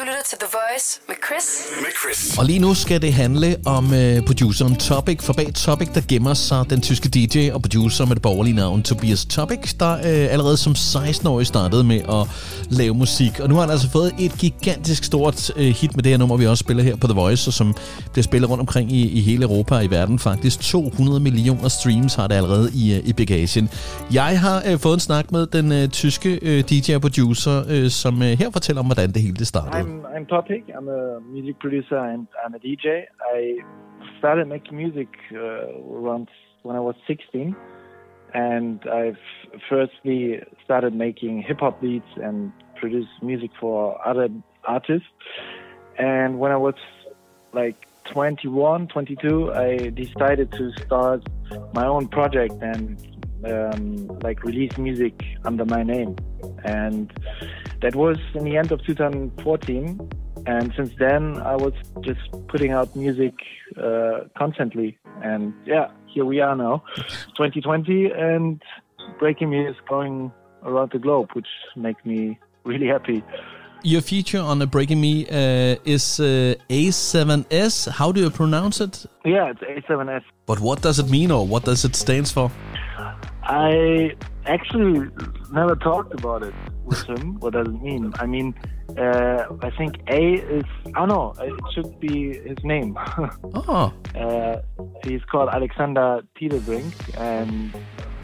Du 0.00 0.04
lytter 0.04 0.22
til 0.28 0.38
The 0.38 0.48
Voice 0.52 1.00
med 1.08 1.16
Chris. 1.26 1.46
Med 1.80 1.90
Chris. 2.00 2.38
Og 2.38 2.44
lige 2.44 2.58
nu 2.58 2.74
skal 2.74 3.02
det 3.02 3.12
handle 3.12 3.56
om 3.66 3.84
uh, 3.84 4.24
produceren 4.26 4.76
Topic, 4.76 5.22
for 5.22 5.32
bag 5.32 5.54
Topic, 5.54 5.88
der 5.94 6.00
gemmer 6.08 6.34
sig 6.34 6.70
den 6.70 6.80
tyske 6.80 7.08
DJ 7.08 7.50
og 7.52 7.62
producer 7.62 8.04
med 8.04 8.14
det 8.14 8.22
borgerlige 8.22 8.56
navn 8.56 8.82
Tobias 8.82 9.24
Topic, 9.24 9.74
der 9.80 9.94
uh, 9.94 10.32
allerede 10.32 10.56
som 10.56 10.72
16-årig 10.72 11.46
startede 11.46 11.84
med 11.84 12.00
at 12.00 12.28
lave 12.70 12.94
musik. 12.94 13.40
Og 13.40 13.48
nu 13.48 13.54
har 13.54 13.60
han 13.60 13.70
altså 13.70 13.90
fået 13.90 14.14
et 14.18 14.32
gigantisk 14.38 15.04
stort 15.04 15.50
uh, 15.50 15.62
hit 15.62 15.96
med 15.96 16.02
det 16.02 16.10
her 16.10 16.18
nummer, 16.18 16.36
vi 16.36 16.46
også 16.46 16.60
spiller 16.60 16.82
her 16.82 16.96
på 16.96 17.06
The 17.06 17.14
Voice, 17.14 17.48
og 17.48 17.52
som 17.52 17.74
bliver 18.12 18.24
spillet 18.24 18.50
rundt 18.50 18.60
omkring 18.60 18.92
i, 18.92 19.08
i 19.08 19.20
hele 19.20 19.42
Europa 19.42 19.74
og 19.74 19.84
i 19.84 19.90
verden. 19.90 20.18
Faktisk 20.18 20.60
200 20.60 21.20
millioner 21.20 21.68
streams 21.68 22.14
har 22.14 22.26
det 22.26 22.34
allerede 22.34 22.70
i, 22.74 22.98
uh, 22.98 23.08
i 23.08 23.12
bagagen. 23.12 23.70
Jeg 24.12 24.40
har 24.40 24.62
uh, 24.72 24.80
fået 24.80 24.94
en 24.94 25.00
snak 25.00 25.32
med 25.32 25.46
den 25.46 25.72
uh, 25.82 25.88
tyske 25.88 26.40
uh, 26.42 26.70
DJ 26.70 26.94
og 26.94 27.00
producer, 27.00 27.82
uh, 27.84 27.90
som 27.90 28.20
uh, 28.20 28.26
her 28.26 28.50
fortæller 28.52 28.80
om, 28.80 28.86
hvordan 28.86 29.12
det 29.12 29.22
hele 29.22 29.36
det 29.36 29.46
startede. 29.46 29.89
I'm 29.90 30.06
I'm 30.06 30.26
Topic. 30.26 30.70
I'm 30.76 30.88
a 30.88 31.20
music 31.20 31.58
producer 31.58 31.98
and 31.98 32.28
I'm 32.44 32.54
a 32.54 32.60
DJ. 32.60 33.06
I 33.34 33.58
started 34.20 34.46
making 34.46 34.76
music 34.76 35.08
uh, 35.32 35.66
around 35.98 36.28
when 36.62 36.76
I 36.76 36.80
was 36.80 36.94
16, 37.08 37.56
and 38.32 38.80
I 38.86 39.14
firstly 39.68 40.42
started 40.64 40.94
making 40.94 41.42
hip 41.42 41.58
hop 41.58 41.80
beats 41.80 42.06
and 42.22 42.52
produced 42.76 43.10
music 43.20 43.50
for 43.58 44.00
other 44.06 44.28
artists. 44.64 45.08
And 45.98 46.38
when 46.38 46.52
I 46.52 46.56
was 46.56 46.76
like 47.52 47.88
21, 48.12 48.86
22, 48.86 49.52
I 49.52 49.76
decided 49.88 50.52
to 50.52 50.70
start 50.84 51.28
my 51.74 51.86
own 51.86 52.06
project 52.06 52.54
and 52.62 52.96
um, 53.44 54.06
like 54.22 54.44
release 54.44 54.78
music 54.78 55.20
under 55.44 55.64
my 55.64 55.82
name. 55.82 56.14
And 56.64 57.12
that 57.82 57.94
was 57.94 58.18
in 58.34 58.44
the 58.44 58.56
end 58.56 58.72
of 58.72 58.84
2014. 58.84 60.10
And 60.46 60.72
since 60.76 60.90
then, 60.98 61.38
I 61.38 61.56
was 61.56 61.74
just 62.00 62.20
putting 62.48 62.72
out 62.72 62.94
music 62.96 63.34
uh, 63.76 64.20
constantly. 64.36 64.98
And 65.22 65.52
yeah, 65.66 65.90
here 66.06 66.24
we 66.24 66.40
are 66.40 66.56
now, 66.56 66.82
2020, 67.36 68.10
and 68.10 68.62
Breaking 69.18 69.50
Me 69.50 69.66
is 69.66 69.76
going 69.88 70.32
around 70.62 70.92
the 70.92 70.98
globe, 70.98 71.30
which 71.34 71.48
makes 71.76 72.04
me 72.04 72.38
really 72.64 72.86
happy. 72.86 73.22
Your 73.82 74.02
feature 74.02 74.40
on 74.40 74.58
the 74.58 74.66
Breaking 74.66 75.00
Me 75.00 75.26
uh, 75.26 75.76
is 75.84 76.20
uh, 76.20 76.54
A7S. 76.68 77.88
How 77.88 78.12
do 78.12 78.20
you 78.20 78.30
pronounce 78.30 78.80
it? 78.80 79.06
Yeah, 79.24 79.52
it's 79.52 79.86
A7S. 79.86 80.22
But 80.44 80.60
what 80.60 80.82
does 80.82 80.98
it 80.98 81.08
mean 81.08 81.30
or 81.30 81.46
what 81.46 81.64
does 81.64 81.84
it 81.84 81.96
stands 81.96 82.30
for? 82.30 82.50
I 83.42 84.14
actually 84.46 85.08
never 85.52 85.76
talked 85.76 86.12
about 86.14 86.42
it 86.42 86.54
with 86.84 87.02
him. 87.04 87.34
what 87.40 87.52
does 87.52 87.68
it 87.68 87.82
mean? 87.82 88.12
I 88.18 88.26
mean, 88.26 88.54
uh, 88.96 89.44
I 89.62 89.70
think 89.70 89.96
A 90.08 90.34
is, 90.34 90.64
I 90.86 90.90
don't 90.90 91.08
know, 91.08 91.34
it 91.38 91.60
should 91.74 91.98
be 92.00 92.38
his 92.38 92.58
name. 92.64 92.96
Oh, 93.54 93.92
uh, 94.14 94.56
he's 95.04 95.22
called 95.24 95.48
Alexander 95.52 96.22
Tidebrink, 96.36 96.92
and 97.18 97.72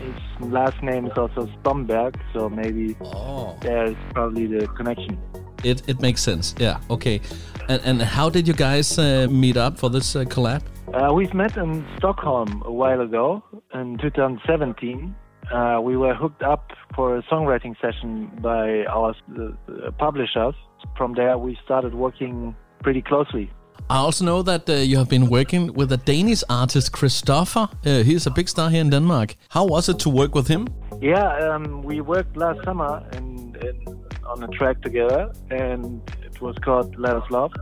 his 0.00 0.50
last 0.50 0.82
name 0.82 1.06
is 1.06 1.12
also 1.16 1.46
Stomberg, 1.58 2.16
so 2.32 2.48
maybe 2.48 2.96
oh. 3.00 3.56
there's 3.60 3.96
probably 4.14 4.46
the 4.46 4.66
connection. 4.68 5.18
It, 5.62 5.88
it 5.88 6.00
makes 6.00 6.22
sense. 6.22 6.54
Yeah, 6.58 6.80
okay. 6.88 7.20
And, 7.68 7.82
and 7.84 8.02
how 8.02 8.30
did 8.30 8.48
you 8.48 8.54
guys 8.54 8.98
uh, 8.98 9.28
meet 9.30 9.56
up 9.56 9.78
for 9.78 9.90
this 9.90 10.16
uh, 10.16 10.24
collab? 10.24 10.62
Uh, 10.92 11.12
we've 11.12 11.34
met 11.34 11.56
in 11.56 11.86
Stockholm 11.98 12.62
a 12.64 12.72
while 12.72 13.00
ago 13.00 13.44
in 13.74 13.98
2017. 13.98 15.14
Uh, 15.50 15.80
we 15.82 15.96
were 15.96 16.14
hooked 16.14 16.42
up 16.42 16.70
for 16.94 17.16
a 17.16 17.22
songwriting 17.24 17.74
session 17.80 18.30
by 18.40 18.84
our 18.84 19.14
uh, 19.38 19.90
publishers. 19.98 20.54
From 20.96 21.14
there, 21.14 21.36
we 21.38 21.58
started 21.64 21.94
working 21.94 22.54
pretty 22.82 23.02
closely. 23.02 23.50
I 23.88 23.96
also 23.96 24.24
know 24.24 24.42
that 24.42 24.68
uh, 24.68 24.74
you 24.74 24.98
have 24.98 25.08
been 25.08 25.28
working 25.28 25.72
with 25.72 25.90
a 25.90 25.96
Danish 25.96 26.44
artist, 26.48 26.92
Christopher. 26.92 27.68
Uh, 27.84 28.02
he's 28.04 28.26
a 28.26 28.30
big 28.30 28.48
star 28.48 28.70
here 28.70 28.80
in 28.80 28.90
Denmark. 28.90 29.34
How 29.48 29.64
was 29.64 29.88
it 29.88 29.98
to 30.00 30.10
work 30.10 30.34
with 30.34 30.46
him? 30.46 30.68
Yeah, 31.00 31.26
um, 31.48 31.82
we 31.82 32.00
worked 32.00 32.36
last 32.36 32.62
summer 32.64 33.02
in, 33.14 33.56
in, 33.60 34.04
on 34.24 34.44
a 34.44 34.48
track 34.48 34.80
together, 34.82 35.32
and 35.50 36.00
it 36.24 36.40
was 36.40 36.56
called 36.58 36.96
Let 36.98 37.16
Us 37.16 37.28
Love. 37.30 37.52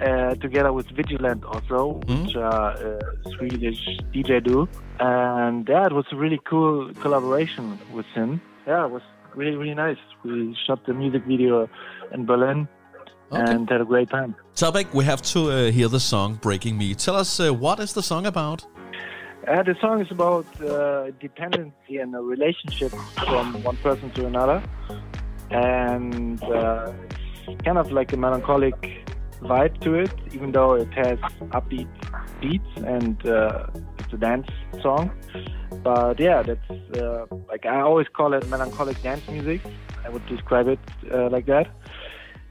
Uh, 0.00 0.34
together 0.36 0.72
with 0.72 0.88
Vigiland 0.88 1.44
also, 1.44 2.00
Mhm. 2.06 2.24
which 2.26 2.36
are 2.36 2.70
a 2.72 2.98
Swedish 3.36 3.80
DJ 4.12 4.40
duo. 4.40 4.66
And 4.98 5.68
yeah, 5.68 5.84
it 5.86 5.92
was 5.92 6.06
a 6.12 6.16
really 6.16 6.40
cool 6.50 6.90
collaboration 7.02 7.78
with 7.92 8.06
him. 8.14 8.40
Yeah, 8.66 8.86
it 8.86 8.90
was 8.90 9.02
really, 9.34 9.54
really 9.56 9.74
nice. 9.74 9.98
We 10.24 10.56
shot 10.66 10.86
the 10.86 10.94
music 10.94 11.24
video 11.26 11.68
in 12.14 12.24
Berlin 12.24 12.68
Okay. 13.32 13.42
and 13.54 13.68
had 13.68 13.80
a 13.82 13.84
great 13.84 14.08
time. 14.08 14.34
Topic, 14.54 14.86
we 14.94 15.04
have 15.04 15.20
to 15.34 15.40
uh, 15.50 15.70
hear 15.70 15.88
the 15.88 16.00
song 16.00 16.38
Breaking 16.40 16.78
Me. 16.78 16.94
Tell 16.94 17.16
us, 17.16 17.38
uh, 17.38 17.52
what 17.52 17.78
is 17.78 17.92
the 17.92 18.02
song 18.02 18.24
about? 18.26 18.64
Uh, 19.46 19.62
the 19.62 19.74
song 19.80 20.00
is 20.00 20.10
about 20.10 20.46
uh, 20.62 21.10
dependency 21.20 21.98
and 21.98 22.14
a 22.14 22.20
relationship 22.20 22.92
from 23.28 23.62
one 23.62 23.76
person 23.82 24.10
to 24.12 24.26
another, 24.26 24.62
and 25.50 26.42
uh, 26.44 26.92
it's 27.48 27.62
kind 27.62 27.76
of 27.76 27.90
like 27.92 28.12
a 28.12 28.16
melancholic 28.16 29.01
vibe 29.42 29.80
to 29.80 29.94
it, 29.94 30.12
even 30.32 30.52
though 30.52 30.74
it 30.74 30.92
has 30.94 31.18
upbeat 31.50 31.88
beats 32.40 32.68
and 32.76 33.26
uh, 33.26 33.66
it's 33.98 34.12
a 34.12 34.16
dance 34.16 34.48
song. 34.80 35.10
But 35.82 36.20
yeah, 36.20 36.42
that's 36.42 36.70
uh, 36.70 37.26
like 37.48 37.66
I 37.66 37.80
always 37.80 38.08
call 38.08 38.34
it 38.34 38.48
melancholic 38.48 39.00
dance 39.02 39.26
music. 39.28 39.60
I 40.04 40.08
would 40.08 40.26
describe 40.26 40.68
it 40.68 40.80
uh, 41.12 41.28
like 41.30 41.46
that. 41.46 41.68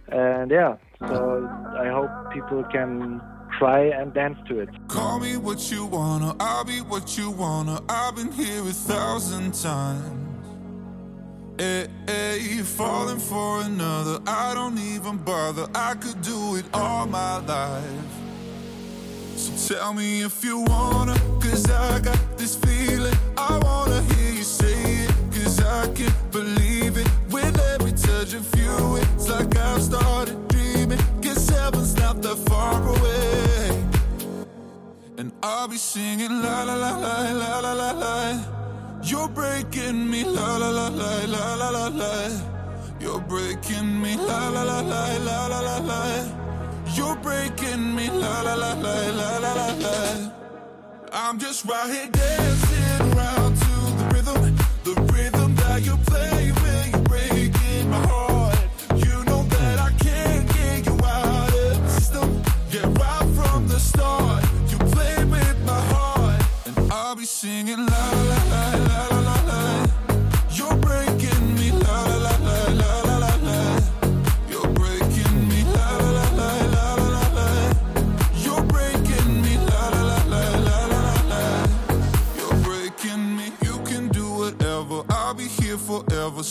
And 0.07 0.51
yeah, 0.51 0.77
so 1.07 1.47
I 1.77 1.87
hope 1.89 2.33
people 2.33 2.63
can 2.65 3.21
try 3.57 3.81
and 3.85 4.13
dance 4.13 4.37
to 4.47 4.59
it. 4.59 4.69
Call 4.87 5.19
me 5.19 5.37
what 5.37 5.71
you 5.71 5.85
wanna, 5.85 6.35
I'll 6.39 6.65
be 6.65 6.79
what 6.79 7.17
you 7.17 7.31
wanna. 7.31 7.81
I've 7.87 8.15
been 8.15 8.31
here 8.31 8.61
a 8.61 8.73
thousand 8.73 9.53
times. 9.53 10.17
Hey, 12.41 12.61
falling 12.61 13.19
for 13.19 13.61
another, 13.61 14.19
I 14.27 14.53
don't 14.53 14.77
even 14.77 15.17
bother. 15.17 15.67
I 15.75 15.95
could 15.95 16.21
do 16.21 16.55
it 16.55 16.65
all 16.73 17.05
my 17.05 17.37
life. 17.45 18.11
So 19.35 19.75
tell 19.75 19.93
me 19.93 20.21
if 20.21 20.43
you 20.43 20.59
wanna, 20.61 21.17
cause 21.39 21.69
I 21.69 21.99
got 21.99 22.19
this 22.37 22.55
feeling. 22.55 23.15
I 23.37 23.59
wanna 23.63 24.01
hear 24.13 24.33
you 24.33 24.43
say 24.43 25.05
it, 25.05 25.11
cause 25.31 25.61
I 25.61 25.87
can't 25.93 26.31
believe 26.31 26.97
it. 26.97 27.07
With 27.29 27.59
every 27.73 27.91
touch 27.91 28.33
of 28.33 28.47
you, 28.55 28.97
it's 28.97 29.29
like 29.29 29.55
I've 29.57 29.81
started 29.81 30.47
dreaming. 30.49 30.99
Guess 31.21 31.49
heaven's 31.49 31.95
not 31.97 32.21
that 32.21 32.37
far 32.49 32.81
away. 32.95 33.83
And 35.17 35.31
I'll 35.43 35.67
be 35.67 35.77
singing 35.77 36.41
la 36.41 36.63
la 36.63 36.75
la 36.75 36.97
la 36.97 37.31
la 37.31 37.59
la 37.59 37.73
la 37.73 37.91
la. 37.91 38.60
You're 39.03 39.27
breaking 39.29 40.09
me 40.09 40.23
la 40.23 40.57
la 40.57 40.69
la 40.69 40.87
la 40.89 41.25
la 41.25 41.55
la 41.55 41.69
la 41.69 41.87
la. 41.87 42.29
You're 42.99 43.19
breaking 43.21 44.01
me 44.01 44.15
la 44.15 44.49
la 44.49 44.63
la 44.63 44.81
la 44.81 45.17
la 45.17 45.47
la 45.47 45.59
la 45.59 45.77
la. 45.79 46.25
You're 46.93 47.15
breaking 47.15 47.95
me 47.95 48.09
la 48.09 48.41
la 48.41 48.53
la 48.53 48.73
la 48.73 48.95
la 49.09 49.37
la 49.39 49.53
la 49.53 49.67
la. 49.73 50.31
I'm 51.11 51.39
just 51.39 51.65
right 51.65 51.89
here 51.89 52.09
dancing 52.11 52.50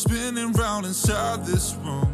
spinning 0.00 0.52
round 0.52 0.86
inside 0.86 1.44
this 1.44 1.74
room. 1.84 2.08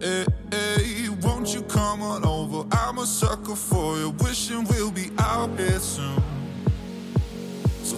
Hey, 0.00 0.26
hey, 0.50 1.08
won't 1.22 1.54
you 1.54 1.62
come 1.62 2.02
on 2.02 2.24
over? 2.24 2.68
I'm 2.72 2.98
a 2.98 3.06
sucker 3.06 3.56
for 3.56 3.96
you, 3.96 4.10
wishing 4.20 4.64
we'll 4.64 4.90
be 4.90 5.10
out 5.18 5.58
here 5.58 5.78
soon. 5.78 6.37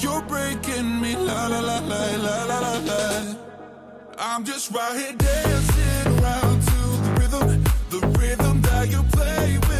You're 0.00 0.22
breaking 0.22 1.00
me, 1.00 1.16
la 1.16 1.48
la 1.48 1.58
la 1.58 1.78
la 1.80 2.44
la 2.44 2.44
la 2.44 2.78
la. 2.88 3.34
I'm 4.16 4.44
just 4.44 4.70
right 4.72 4.96
here 4.96 5.12
dancing 5.12 6.06
around 6.18 6.62
to 6.62 6.78
the 7.04 7.10
rhythm, 7.20 7.64
the 7.90 8.00
rhythm 8.18 8.62
that 8.62 8.90
you 8.90 9.02
play 9.12 9.58
when 9.66 9.77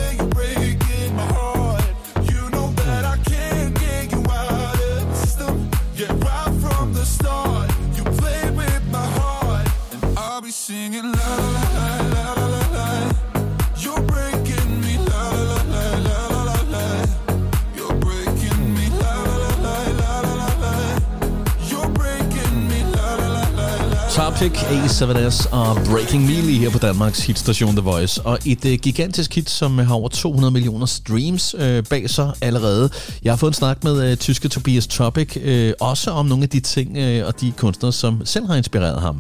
Topic 24.39 24.59
A7S 24.79 25.39
og 25.61 25.71
Breaking 25.91 26.23
Me 26.29 26.37
lige 26.49 26.61
her 26.65 26.71
på 26.77 26.81
Danmarks 26.89 27.21
hitstation 27.29 27.73
The 27.81 27.87
Voice. 27.93 28.15
Og 28.31 28.37
et 28.53 28.63
uh, 28.71 28.75
gigantisk 28.87 29.31
hit, 29.37 29.49
som 29.61 29.71
har 29.89 29.95
over 30.01 30.09
200 30.09 30.53
millioner 30.57 30.89
streams 30.99 31.45
uh, 31.65 31.79
bag 31.93 32.05
sig 32.17 32.29
allerede. 32.49 32.85
Jeg 33.25 33.31
har 33.33 33.39
fået 33.43 33.53
en 33.55 33.61
snak 33.63 33.79
med 33.89 33.95
uh, 34.07 34.11
tyske 34.27 34.47
Tobias 34.55 34.87
Topic, 34.99 35.29
uh, 35.51 35.71
også 35.91 36.09
om 36.19 36.25
nogle 36.31 36.43
af 36.47 36.51
de 36.57 36.61
ting 36.77 36.89
uh, 37.05 37.21
og 37.29 37.33
de 37.43 37.47
kunstnere, 37.63 37.95
som 38.03 38.13
selv 38.35 38.45
har 38.51 38.57
inspireret 38.63 38.99
ham. 39.07 39.17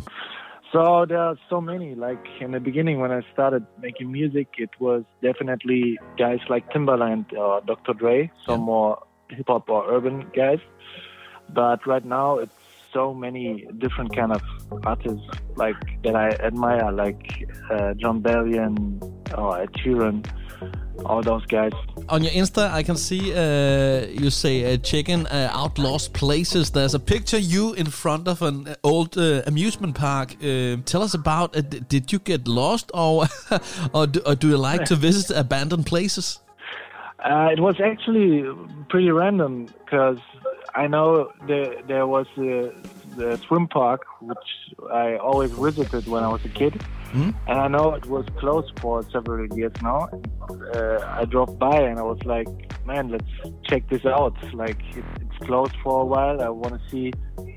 So 0.73 0.83
there 1.13 1.25
are 1.31 1.37
so 1.53 1.59
many. 1.73 1.89
Like 2.07 2.25
in 2.45 2.49
the 2.57 2.63
beginning, 2.69 2.97
when 3.03 3.13
I 3.21 3.23
started 3.35 3.63
making 3.87 4.09
music, 4.21 4.49
it 4.67 4.73
was 4.87 5.01
definitely 5.29 5.83
guys 6.25 6.43
like 6.53 6.65
Timbaland 6.75 7.25
or 7.43 7.53
Dr. 7.73 7.93
Dre, 8.01 8.19
some 8.47 8.61
Yeah. 8.63 8.71
more 8.73 8.91
hip 9.37 9.49
hop 9.53 9.65
or 9.77 9.83
urban 9.97 10.17
guys. 10.43 10.63
But 11.61 11.79
right 11.93 12.07
now, 12.19 12.31
it's 12.45 12.58
so 12.93 13.15
many 13.15 13.67
different 13.79 14.15
kind 14.15 14.33
of 14.33 14.43
artists 14.85 15.27
like 15.57 15.77
that 16.03 16.15
I 16.15 16.31
admire, 16.31 16.91
like 16.93 17.47
uh, 17.71 17.95
Jon 17.95 18.23
Bellion 18.23 19.01
or 19.37 19.61
Ed 19.61 19.73
Sheeran, 19.75 20.27
all 21.05 21.23
those 21.23 21.45
guys. 21.47 21.73
On 22.09 22.23
your 22.23 22.33
Insta, 22.33 22.71
I 22.71 22.83
can 22.83 22.97
see 22.97 23.35
uh, 23.35 24.07
you 24.07 24.31
say 24.31 24.75
uh, 24.75 24.77
checking 24.79 25.27
uh, 25.27 25.51
out 25.53 25.79
lost 25.79 26.13
places. 26.13 26.71
There's 26.71 26.95
a 26.95 27.01
picture 27.01 27.39
you 27.39 27.75
in 27.75 27.87
front 27.87 28.29
of 28.29 28.43
an 28.43 28.75
old 28.83 29.17
uh, 29.17 29.43
amusement 29.47 29.95
park. 29.95 30.37
Uh, 30.43 30.77
tell 30.85 31.03
us 31.03 31.15
about. 31.15 31.57
Uh, 31.57 31.61
d- 31.61 31.81
did 31.89 32.13
you 32.13 32.19
get 32.19 32.49
lost, 32.49 32.91
or 32.95 33.27
or 33.93 34.07
do, 34.07 34.21
or 34.27 34.35
do 34.35 34.49
you 34.49 34.59
like 34.59 34.85
to 34.87 34.97
visit 35.09 35.37
abandoned 35.37 35.87
places? 35.87 36.41
Uh, 37.19 37.49
it 37.53 37.61
was 37.61 37.81
actually 37.81 38.45
pretty 38.89 39.11
random 39.11 39.67
because 39.67 40.19
I 40.75 40.87
know 40.87 41.33
there 41.47 41.83
there 41.83 42.07
was 42.07 42.27
a, 42.37 42.73
the 43.17 43.37
swim 43.47 43.67
park 43.67 44.03
which 44.21 44.49
I 44.93 45.17
always 45.17 45.51
visited 45.51 46.07
when 46.07 46.23
I 46.23 46.29
was 46.29 46.45
a 46.45 46.49
kid, 46.49 46.81
and 47.15 47.35
I 47.49 47.69
know 47.69 47.95
it 47.95 48.07
was 48.07 48.27
closed 48.39 48.79
for 48.81 49.03
several 49.11 49.47
years 49.57 49.73
now. 49.83 50.09
Uh, 50.75 50.99
I 51.07 51.25
drove 51.25 51.59
by 51.59 51.81
and 51.81 51.99
I 51.99 52.03
was 52.03 52.23
like, 52.25 52.49
"Man, 52.87 53.09
let's 53.09 53.33
check 53.69 53.89
this 53.89 54.05
out! 54.07 54.37
Like 54.53 54.81
it, 54.97 55.05
it's 55.21 55.47
closed 55.47 55.75
for 55.83 56.03
a 56.03 56.05
while. 56.05 56.43
I 56.43 56.49
want 56.49 56.75
to 56.75 56.91
see 56.91 57.13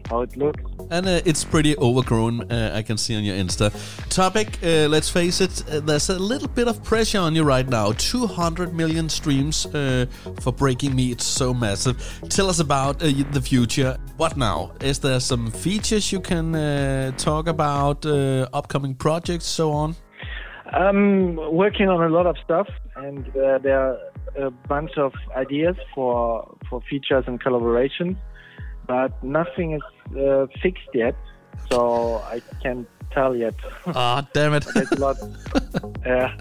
how 0.09 0.21
it 0.21 0.36
looks." 0.38 0.62
And 0.92 1.07
uh, 1.07 1.21
it's 1.24 1.45
pretty 1.45 1.77
overgrown, 1.77 2.51
uh, 2.51 2.74
I 2.75 2.81
can 2.81 2.98
see 2.98 3.15
on 3.15 3.24
your 3.24 3.36
Insta. 3.38 3.71
Topic, 4.09 4.59
uh, 4.62 4.89
let's 4.89 5.09
face 5.09 5.39
it, 5.39 5.63
uh, 5.69 5.80
there's 5.80 6.09
a 6.09 6.19
little 6.19 6.50
bit 6.50 6.68
of 6.68 6.83
pressure 6.83 7.19
on 7.19 7.33
you 7.33 7.44
right 7.44 7.68
now. 7.68 7.94
200 7.94 8.74
million 8.74 9.07
streams 9.07 9.65
uh, 9.68 10.06
for 10.42 10.51
Breaking 10.51 10.94
Me, 10.94 11.12
it's 11.13 11.24
so 11.24 11.53
massive. 11.53 11.95
Tell 12.27 12.50
us 12.50 12.59
about 12.59 13.01
uh, 13.01 13.09
the 13.31 13.42
future. 13.42 13.98
What 14.18 14.36
now? 14.36 14.74
Is 14.81 15.00
there 15.00 15.21
some 15.21 15.50
features 15.50 16.12
you 16.12 16.19
can 16.19 16.56
uh, 16.56 17.12
talk 17.12 17.48
about, 17.48 18.06
uh, 18.06 18.50
upcoming 18.51 18.95
projects, 18.95 19.40
so 19.43 19.71
on? 19.71 19.95
I'm 20.65 21.35
working 21.35 21.89
on 21.89 22.01
a 22.01 22.09
lot 22.09 22.25
of 22.25 22.38
stuff, 22.43 22.67
and 22.95 23.27
uh, 23.35 23.57
there 23.57 23.79
are 23.79 23.97
a 24.38 24.51
bunch 24.51 24.97
of 24.97 25.13
ideas 25.35 25.75
for 25.93 26.55
for 26.69 26.81
features 26.89 27.25
and 27.27 27.43
collaborations, 27.43 28.15
but 28.88 29.11
nothing 29.23 29.73
is 29.73 29.81
uh, 30.17 30.47
fixed 30.61 30.89
yet, 30.93 31.15
so 31.69 32.21
I 32.25 32.41
can't 32.63 32.88
tell 33.11 33.35
yet. 33.35 33.55
Ah, 33.88 34.25
damn 34.33 34.53
it. 34.53 34.65
There's 34.73 34.91
a 34.91 34.99
lot, 34.99 35.17
yeah, 36.05 36.35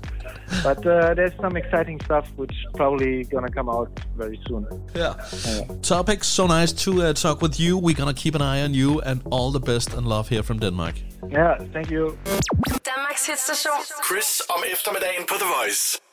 but 0.62 0.86
uh, 0.86 1.14
there's 1.14 1.34
some 1.40 1.56
exciting 1.56 2.00
stuff 2.04 2.26
which 2.36 2.54
probably 2.74 3.24
gonna 3.24 3.50
come 3.50 3.68
out 3.68 3.90
very 4.16 4.38
soon. 4.48 4.66
yeah. 4.94 5.14
Topic, 5.82 6.24
so 6.24 6.46
nice 6.46 6.72
to 6.84 6.90
uh, 7.02 7.12
talk 7.12 7.42
with 7.42 7.60
you. 7.60 7.78
We're 7.78 7.96
gonna 7.96 8.14
keep 8.14 8.34
an 8.34 8.42
eye 8.42 8.62
on 8.64 8.74
you, 8.74 9.00
and 9.00 9.20
all 9.30 9.52
the 9.52 9.60
best 9.60 9.94
and 9.94 10.06
love 10.06 10.28
here 10.28 10.42
from 10.42 10.58
Denmark. 10.58 10.94
Yeah, 11.30 11.58
thank 11.72 11.90
you. 11.90 12.16
Danmarks 12.84 13.26
hitstation. 13.26 13.72
Chriz 14.08 14.40
om 14.48 14.62
eftermiddagen 14.72 15.24
på 15.26 15.34
The 15.34 15.44
Voice. 15.44 16.09